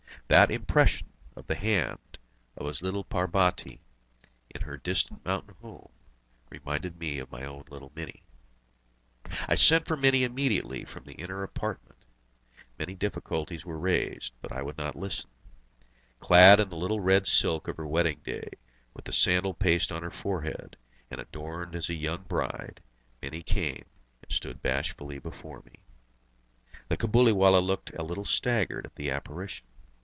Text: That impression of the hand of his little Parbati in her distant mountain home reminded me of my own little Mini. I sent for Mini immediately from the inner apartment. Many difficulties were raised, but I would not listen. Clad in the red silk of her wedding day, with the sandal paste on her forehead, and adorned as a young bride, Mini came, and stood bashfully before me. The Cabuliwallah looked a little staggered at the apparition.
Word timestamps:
That 0.27 0.49
impression 0.49 1.09
of 1.35 1.45
the 1.47 1.55
hand 1.55 2.17
of 2.55 2.65
his 2.65 2.81
little 2.81 3.03
Parbati 3.03 3.81
in 4.55 4.61
her 4.61 4.77
distant 4.77 5.25
mountain 5.25 5.55
home 5.61 5.89
reminded 6.49 6.97
me 6.97 7.19
of 7.19 7.29
my 7.29 7.43
own 7.43 7.65
little 7.69 7.91
Mini. 7.95 8.23
I 9.49 9.55
sent 9.55 9.85
for 9.89 9.97
Mini 9.97 10.23
immediately 10.23 10.85
from 10.85 11.03
the 11.03 11.15
inner 11.15 11.43
apartment. 11.43 11.97
Many 12.79 12.95
difficulties 12.95 13.65
were 13.65 13.77
raised, 13.77 14.31
but 14.41 14.53
I 14.53 14.61
would 14.61 14.77
not 14.77 14.95
listen. 14.95 15.29
Clad 16.21 16.61
in 16.61 16.69
the 16.69 16.99
red 17.01 17.27
silk 17.27 17.67
of 17.67 17.75
her 17.75 17.85
wedding 17.85 18.21
day, 18.23 18.51
with 18.93 19.03
the 19.03 19.11
sandal 19.11 19.53
paste 19.53 19.91
on 19.91 20.01
her 20.01 20.09
forehead, 20.11 20.77
and 21.09 21.19
adorned 21.19 21.75
as 21.75 21.89
a 21.89 21.93
young 21.93 22.23
bride, 22.23 22.79
Mini 23.21 23.41
came, 23.43 23.83
and 24.23 24.31
stood 24.31 24.61
bashfully 24.61 25.19
before 25.19 25.61
me. 25.65 25.81
The 26.87 26.95
Cabuliwallah 26.95 27.59
looked 27.59 27.91
a 27.99 28.03
little 28.03 28.23
staggered 28.23 28.85
at 28.85 28.95
the 28.95 29.11
apparition. 29.11 29.67